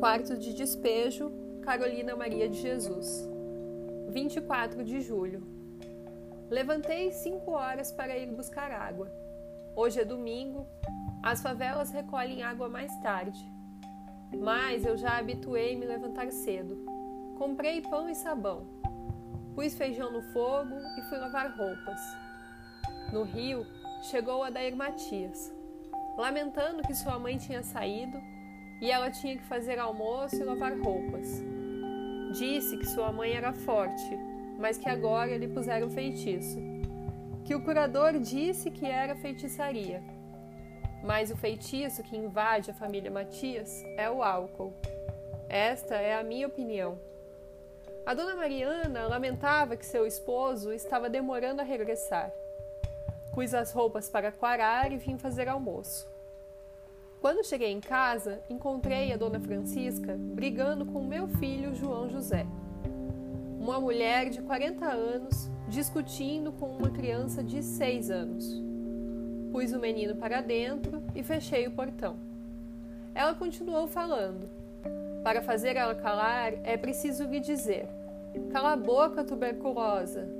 [0.00, 1.30] Quarto de despejo,
[1.60, 3.28] Carolina Maria de Jesus.
[4.08, 5.46] 24 de julho.
[6.48, 9.12] Levantei cinco horas para ir buscar água.
[9.76, 10.66] Hoje é domingo,
[11.22, 13.38] as favelas recolhem água mais tarde.
[14.34, 16.82] Mas eu já habituei me levantar cedo.
[17.36, 18.66] Comprei pão e sabão.
[19.54, 22.00] Pus feijão no fogo e fui lavar roupas.
[23.12, 23.66] No rio,
[24.04, 25.52] chegou a Dair Matias,
[26.16, 28.18] lamentando que sua mãe tinha saído
[28.80, 31.42] e ela tinha que fazer almoço e lavar roupas.
[32.32, 34.18] Disse que sua mãe era forte,
[34.58, 36.58] mas que agora lhe puseram feitiço.
[37.44, 40.02] Que o curador disse que era feitiçaria.
[41.02, 44.72] Mas o feitiço que invade a família Matias é o álcool.
[45.48, 46.98] Esta é a minha opinião.
[48.06, 52.30] A dona Mariana lamentava que seu esposo estava demorando a regressar.
[53.34, 56.08] Pus as roupas para quarar e vim fazer almoço.
[57.20, 62.46] Quando cheguei em casa, encontrei a dona Francisca brigando com meu filho João José.
[63.60, 68.62] Uma mulher de 40 anos discutindo com uma criança de 6 anos.
[69.52, 72.16] Pus o menino para dentro e fechei o portão.
[73.14, 74.48] Ela continuou falando.
[75.22, 77.86] Para fazer ela calar, é preciso lhe dizer:
[78.50, 80.39] Cala a boca, tuberculosa!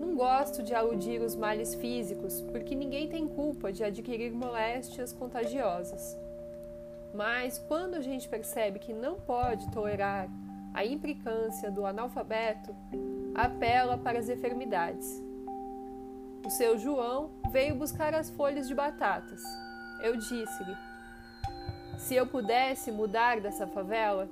[0.00, 6.18] Não gosto de aludir os males físicos, porque ninguém tem culpa de adquirir moléstias contagiosas.
[7.12, 10.26] Mas quando a gente percebe que não pode tolerar
[10.72, 12.74] a implicância do analfabeto,
[13.34, 15.22] apela para as enfermidades.
[16.46, 19.42] O seu João veio buscar as folhas de batatas.
[20.02, 20.76] Eu disse-lhe:
[21.98, 24.30] Se eu pudesse mudar dessa favela,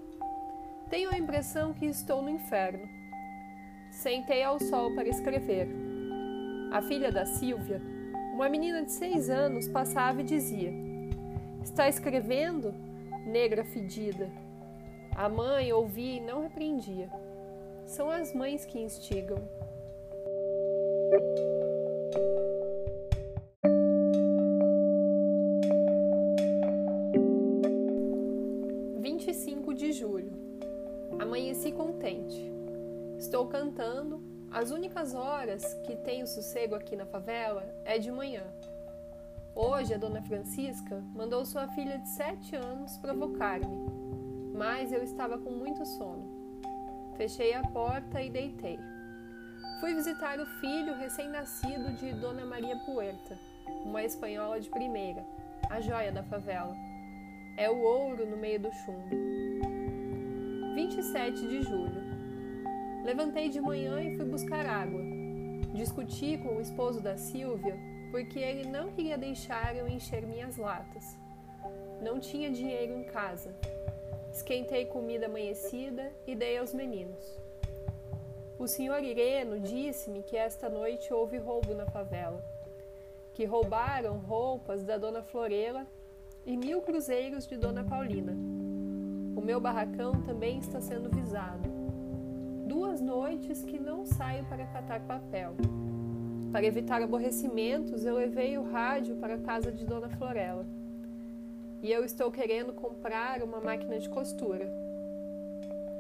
[0.89, 2.98] tenho a impressão que estou no inferno.
[3.99, 5.69] Sentei ao sol para escrever.
[6.71, 7.83] A filha da Silvia,
[8.33, 10.73] uma menina de seis anos, passava e dizia:
[11.65, 12.73] Está escrevendo?
[13.27, 14.31] Negra fedida.
[15.17, 17.11] A mãe ouvia e não repreendia.
[17.87, 19.39] São as mães que instigam.
[34.69, 38.43] As únicas horas que tenho sossego aqui na favela é de manhã.
[39.55, 43.67] Hoje a dona Francisca mandou sua filha de sete anos provocar-me,
[44.55, 47.15] mas eu estava com muito sono.
[47.17, 48.79] Fechei a porta e deitei.
[49.81, 53.39] Fui visitar o filho recém-nascido de Dona Maria Puerta,
[53.87, 55.25] uma espanhola de primeira,
[55.71, 56.77] a joia da favela.
[57.57, 59.17] É o ouro no meio do chumbo.
[60.75, 62.08] 27 de julho.
[63.09, 65.01] Levantei de manhã e fui buscar água.
[65.73, 67.75] Discuti com o esposo da Silvia
[68.11, 71.17] porque ele não queria deixar eu encher minhas latas.
[72.03, 73.57] Não tinha dinheiro em casa.
[74.31, 77.25] Esquentei comida amanhecida e dei aos meninos.
[78.59, 82.45] O senhor Ireno disse-me que esta noite houve roubo na favela,
[83.33, 85.87] que roubaram roupas da dona Florela
[86.45, 88.35] e mil cruzeiros de dona Paulina.
[89.35, 91.78] O meu barracão também está sendo visado
[92.69, 95.55] duas noites que não saio para catar papel.
[96.53, 100.67] Para evitar aborrecimentos, eu levei o rádio para a casa de Dona Florela.
[101.83, 104.71] E eu estou querendo comprar uma máquina de costura.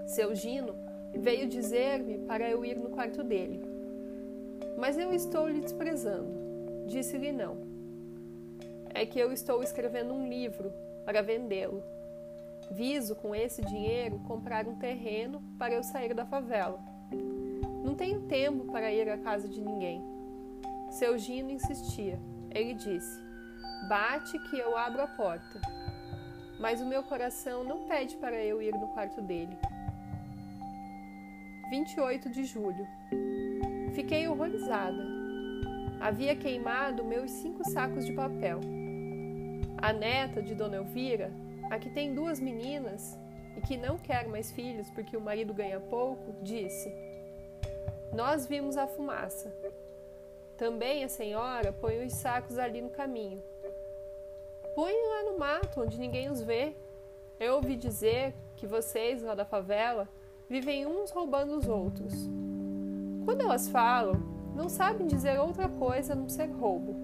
[0.06, 0.74] Seu Gino
[1.14, 3.62] veio dizer-me para eu ir no quarto dele.
[4.76, 6.28] Mas eu estou lhe desprezando.
[6.86, 7.56] Disse-lhe não.
[8.92, 10.70] É que eu estou escrevendo um livro
[11.06, 11.82] para vendê-lo.
[12.70, 16.78] Viso com esse dinheiro comprar um terreno para eu sair da favela.
[17.82, 20.02] Não tenho tempo para ir à casa de ninguém.
[20.90, 22.18] Seu Gino insistia.
[22.50, 23.20] Ele disse:
[23.88, 25.60] Bate que eu abro a porta.
[26.60, 29.56] Mas o meu coração não pede para eu ir no quarto dele.
[31.70, 32.86] 28 de julho.
[33.94, 35.02] Fiquei horrorizada.
[36.00, 38.60] Havia queimado meus cinco sacos de papel.
[39.76, 41.32] A neta de Dona Elvira
[41.70, 43.19] a que tem duas meninas
[43.56, 46.93] e que não quer mais filhos porque o marido ganha pouco, disse:
[48.12, 49.53] Nós vimos a fumaça.
[50.56, 53.43] Também a senhora põe os sacos ali no caminho.
[54.75, 56.75] Põe lá no mato, onde ninguém os vê.
[57.38, 60.09] Eu ouvi dizer que vocês, lá da favela,
[60.49, 62.12] vivem uns roubando os outros.
[63.25, 64.20] Quando elas falam,
[64.55, 66.97] não sabem dizer outra coisa a não ser roubo.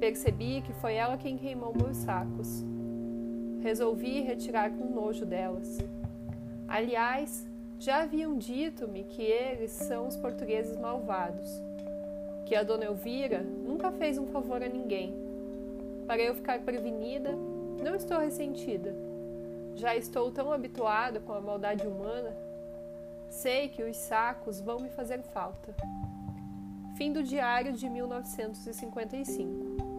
[0.00, 2.64] Percebi que foi ela quem queimou meus sacos
[3.64, 5.78] resolvi retirar com nojo delas.
[6.68, 11.48] Aliás, já haviam dito-me que eles são os portugueses malvados,
[12.44, 15.14] que a dona Elvira nunca fez um favor a ninguém.
[16.06, 17.30] Para eu ficar prevenida,
[17.82, 18.94] não estou ressentida.
[19.76, 22.36] Já estou tão habituado com a maldade humana.
[23.30, 25.74] Sei que os sacos vão me fazer falta.
[26.96, 29.93] Fim do diário de 1955.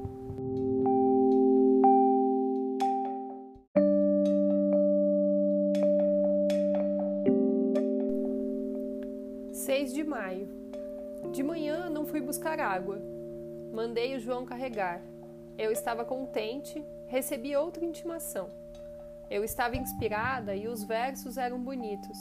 [10.15, 10.47] Maio.
[11.33, 13.01] De manhã não fui buscar água.
[13.73, 15.01] Mandei o João carregar.
[15.57, 18.50] Eu estava contente, recebi outra intimação.
[19.29, 22.17] Eu estava inspirada e os versos eram bonitos.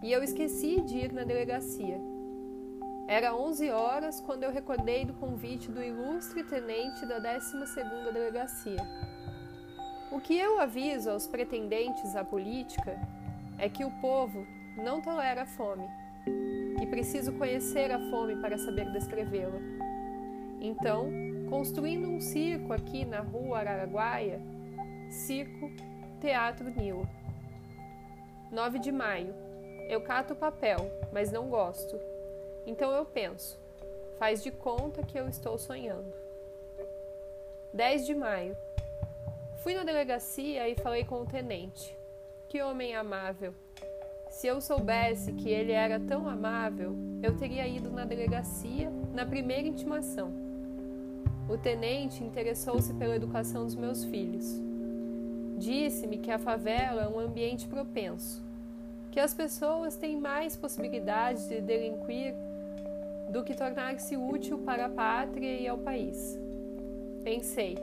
[0.00, 1.98] E eu esqueci de ir na delegacia.
[3.08, 8.82] Era 11 horas quando eu recordei do convite do ilustre tenente da 12ª Delegacia.
[10.12, 12.96] O que eu aviso aos pretendentes à política
[13.58, 15.88] é que o povo não tolera fome
[16.88, 19.60] preciso conhecer a fome para saber descrevê-la.
[20.60, 21.10] Então,
[21.48, 24.40] construindo um circo aqui na rua Araguaia,
[25.10, 25.70] Circo
[26.20, 27.08] Teatro Nilo.
[28.50, 29.34] 9 de maio.
[29.88, 30.78] Eu cato papel,
[31.12, 31.98] mas não gosto.
[32.66, 33.58] Então eu penso,
[34.18, 36.12] faz de conta que eu estou sonhando.
[37.72, 38.56] 10 de maio.
[39.62, 41.96] Fui na delegacia e falei com o tenente.
[42.48, 43.54] Que homem amável.
[44.38, 49.66] Se eu soubesse que ele era tão amável, eu teria ido na delegacia na primeira
[49.66, 50.30] intimação.
[51.48, 54.62] O tenente interessou-se pela educação dos meus filhos.
[55.56, 58.40] Disse-me que a favela é um ambiente propenso,
[59.10, 62.32] que as pessoas têm mais possibilidades de delinquir
[63.32, 66.38] do que tornar-se útil para a pátria e ao país.
[67.24, 67.76] Pensei,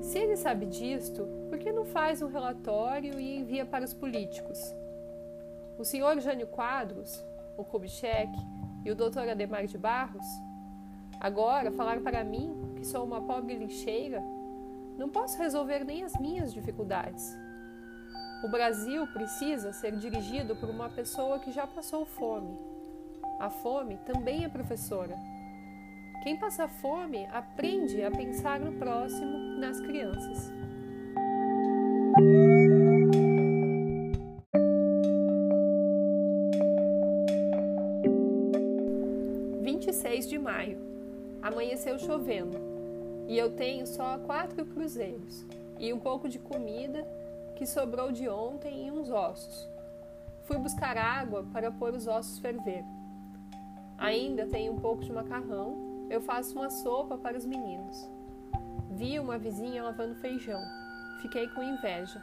[0.00, 4.72] se ele sabe disto, por que não faz um relatório e envia para os políticos?
[5.76, 7.24] O senhor Jânio Quadros,
[7.58, 8.30] o Kubitschek
[8.84, 10.26] e o doutor Ademar de Barros?
[11.20, 14.22] Agora, falar para mim, que sou uma pobre lixeira,
[14.96, 17.36] não posso resolver nem as minhas dificuldades.
[18.44, 22.56] O Brasil precisa ser dirigido por uma pessoa que já passou fome.
[23.40, 25.16] A fome também é professora.
[26.22, 30.52] Quem passa fome aprende a pensar no próximo, nas crianças.
[40.34, 40.78] De maio.
[41.40, 42.58] Amanheceu chovendo
[43.28, 45.46] e eu tenho só quatro cruzeiros
[45.78, 47.06] e um pouco de comida
[47.54, 49.68] que sobrou de ontem e uns ossos.
[50.42, 52.84] Fui buscar água para pôr os ossos ferver.
[53.96, 56.06] Ainda tenho um pouco de macarrão.
[56.10, 57.96] Eu faço uma sopa para os meninos.
[58.90, 60.60] Vi uma vizinha lavando feijão.
[61.22, 62.20] Fiquei com inveja.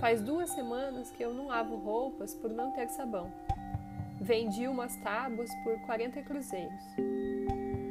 [0.00, 3.30] Faz duas semanas que eu não lavo roupas por não ter sabão.
[4.22, 6.84] Vendi umas tábuas por 40 cruzeiros.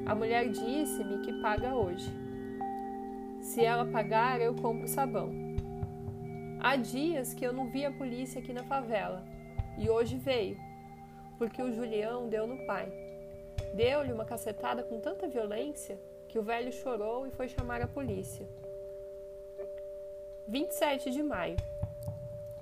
[0.05, 2.07] A mulher disse-me que paga hoje.
[3.41, 5.31] Se ela pagar, eu compro sabão.
[6.59, 9.25] Há dias que eu não vi a polícia aqui na favela
[9.75, 10.55] e hoje veio,
[11.39, 12.93] porque o Julião deu no pai.
[13.73, 18.47] Deu-lhe uma cacetada com tanta violência que o velho chorou e foi chamar a polícia.
[20.47, 21.57] 27 de maio.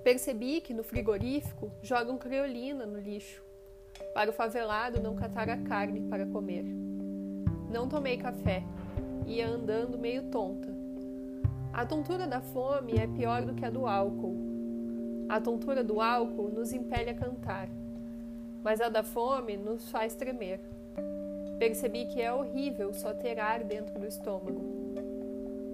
[0.05, 3.45] Percebi que no frigorífico jogam criolina no lixo
[4.17, 6.65] para o favelado não catar a carne para comer.
[7.69, 8.63] Não tomei café,
[9.27, 10.75] ia andando meio tonta.
[11.71, 14.35] A tontura da fome é pior do que a do álcool.
[15.29, 17.69] A tontura do álcool nos impele a cantar,
[18.63, 20.61] mas a da fome nos faz tremer.
[21.59, 24.63] Percebi que é horrível só ter ar dentro do estômago.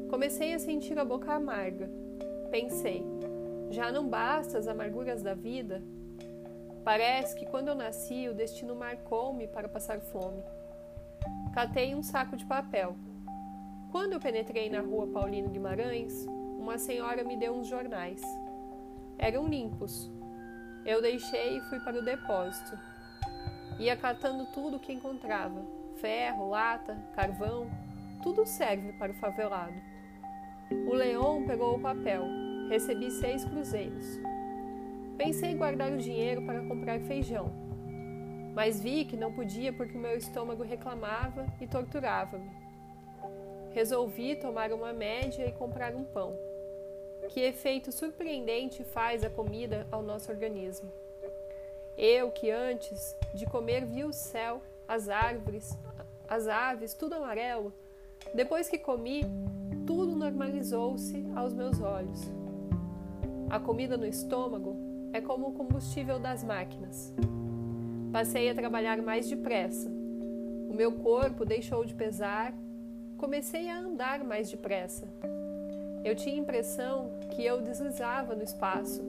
[0.09, 1.89] Comecei a sentir a boca amarga.
[2.51, 3.05] Pensei,
[3.69, 5.81] já não basta as amarguras da vida?
[6.83, 10.43] Parece que quando eu nasci o destino marcou-me para passar fome.
[11.53, 12.97] Catei um saco de papel.
[13.89, 16.25] Quando eu penetrei na rua Paulino Guimarães,
[16.59, 18.21] uma senhora me deu uns jornais.
[19.17, 20.11] Eram limpos.
[20.85, 22.77] Eu deixei e fui para o depósito.
[23.79, 25.65] Ia catando tudo o que encontrava:
[26.01, 27.67] ferro, lata, carvão,
[28.21, 29.75] tudo serve para o favelado.
[30.87, 32.25] O leão pegou o papel.
[32.69, 34.19] Recebi seis cruzeiros.
[35.17, 37.51] Pensei em guardar o dinheiro para comprar feijão,
[38.55, 42.49] mas vi que não podia porque o meu estômago reclamava e torturava-me.
[43.71, 46.35] Resolvi tomar uma média e comprar um pão.
[47.29, 50.91] Que efeito surpreendente faz a comida ao nosso organismo.
[51.97, 55.77] Eu, que antes de comer vi o céu, as árvores,
[56.27, 57.71] as aves, tudo amarelo,
[58.33, 59.21] depois que comi,
[59.85, 62.21] tudo normalizou-se aos meus olhos.
[63.49, 67.13] A comida no estômago é como o combustível das máquinas.
[68.11, 69.89] Passei a trabalhar mais depressa.
[70.69, 72.51] O meu corpo deixou de pesar,
[73.15, 75.07] comecei a andar mais depressa.
[76.03, 79.01] Eu tinha a impressão que eu deslizava no espaço.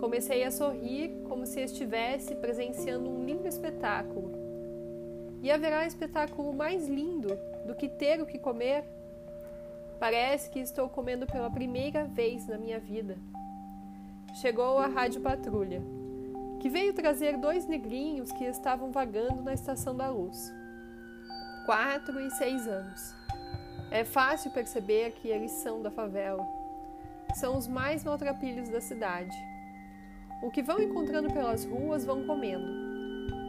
[0.00, 4.32] Comecei a sorrir como se estivesse presenciando um lindo espetáculo.
[5.42, 8.84] E haverá espetáculo mais lindo do que ter o que comer?
[9.98, 13.16] Parece que estou comendo pela primeira vez na minha vida.
[14.32, 15.82] Chegou a Rádio Patrulha,
[16.60, 20.54] que veio trazer dois negrinhos que estavam vagando na Estação da Luz.
[21.66, 23.12] Quatro e seis anos.
[23.90, 26.46] É fácil perceber que eles são da favela.
[27.34, 29.36] São os mais maltrapilhos da cidade.
[30.44, 32.70] O que vão encontrando pelas ruas vão comendo.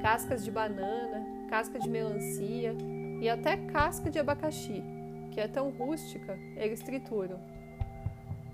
[0.01, 2.75] Cascas de banana, casca de melancia
[3.21, 4.83] e até casca de abacaxi,
[5.31, 7.39] que é tão rústica, eles trituram.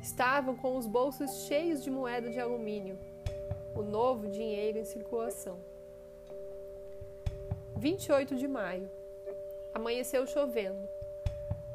[0.01, 2.97] Estavam com os bolsos cheios de moeda de alumínio,
[3.75, 5.57] o novo dinheiro em circulação.
[7.75, 8.89] 28 de maio.
[9.73, 10.87] Amanheceu chovendo.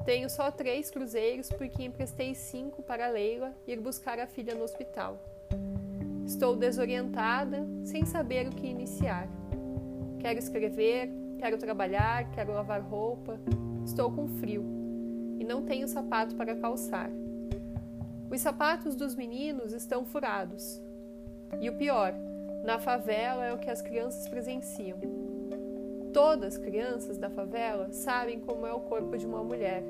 [0.04, 5.16] Tenho só três cruzeiros porque emprestei cinco para Leila ir buscar a filha no hospital.
[6.26, 9.28] Estou desorientada, sem saber o que iniciar.
[10.18, 13.38] Quero escrever, quero trabalhar, quero lavar roupa.
[13.84, 14.64] Estou com frio
[15.38, 17.10] e não tenho sapato para calçar.
[18.32, 20.80] Os sapatos dos meninos estão furados.
[21.60, 22.14] E o pior,
[22.64, 24.98] na favela é o que as crianças presenciam.
[26.14, 29.82] Todas as crianças da favela sabem como é o corpo de uma mulher.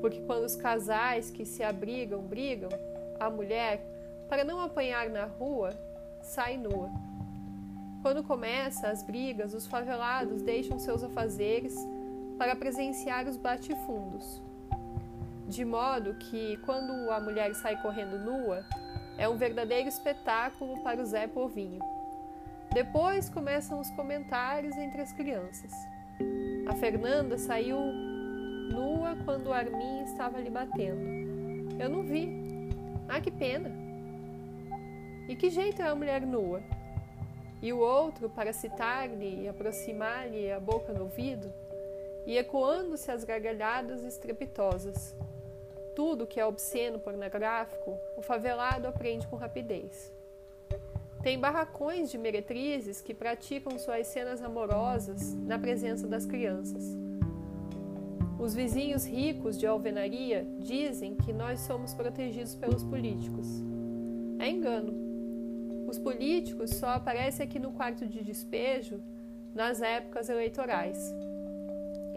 [0.00, 2.70] Porque quando os casais que se abrigam brigam,
[3.20, 3.82] a mulher,
[4.30, 5.74] para não apanhar na rua,
[6.22, 6.88] sai nua.
[8.00, 11.76] Quando começa as brigas, os favelados deixam seus afazeres
[12.38, 14.40] para presenciar os bate-fundos.
[15.52, 18.64] De modo que, quando a mulher sai correndo nua,
[19.18, 21.78] é um verdadeiro espetáculo para o Zé Povinho.
[22.72, 25.70] Depois começam os comentários entre as crianças.
[26.66, 27.78] A Fernanda saiu
[28.72, 31.76] nua quando o Armin estava lhe batendo.
[31.78, 32.30] Eu não vi.
[33.06, 33.70] Ah, que pena!
[35.28, 36.62] E que jeito é a mulher nua?
[37.60, 41.48] e o outro para citar-lhe e aproximar-lhe a boca no ouvido,
[42.26, 45.14] e ecoando-se as gargalhadas estrepitosas.
[45.94, 50.12] Tudo que é obsceno pornográfico, o favelado aprende com rapidez.
[51.22, 56.96] Tem barracões de meretrizes que praticam suas cenas amorosas na presença das crianças.
[58.40, 63.46] Os vizinhos ricos de alvenaria dizem que nós somos protegidos pelos políticos.
[64.40, 64.92] É engano.
[65.86, 69.00] Os políticos só aparecem aqui no quarto de despejo
[69.54, 70.98] nas épocas eleitorais.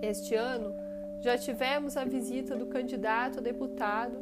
[0.02, 0.74] Este ano,
[1.26, 4.16] já tivemos a visita do candidato a deputado,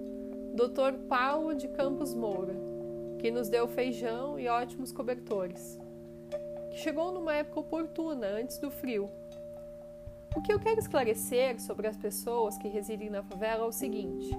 [0.56, 1.06] Dr.
[1.10, 2.56] Paulo de Campos Moura,
[3.20, 5.78] que nos deu feijão e ótimos cobertores,
[6.72, 9.10] que chegou numa época oportuna, antes do frio.
[10.34, 14.30] O que eu quero esclarecer sobre as pessoas que residem na favela é o seguinte: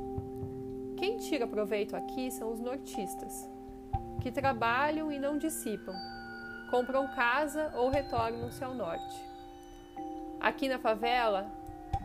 [0.97, 3.47] quem tira proveito aqui são os nortistas
[4.23, 5.95] que trabalham e não dissipam,
[6.71, 9.23] compram casa ou retornam-se ao norte.
[10.41, 11.63] Aqui na favela,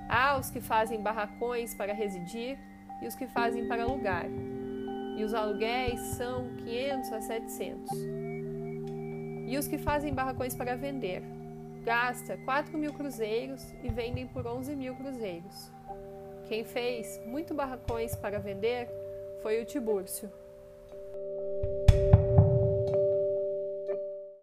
[0.09, 2.57] há os que fazem barracões para residir
[3.01, 4.25] e os que fazem para alugar,
[5.15, 7.91] e os aluguéis são 500 a 700.
[9.47, 11.21] E os que fazem barracões para vender,
[11.83, 15.71] gasta 4 mil cruzeiros e vendem por 11 mil cruzeiros.
[16.47, 18.89] Quem fez muito barracões para vender
[19.41, 20.31] foi o Tibúrcio.